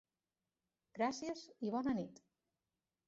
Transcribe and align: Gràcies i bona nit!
Gràcies 0.99 1.45
i 1.69 1.73
bona 1.77 1.97
nit! 1.99 2.25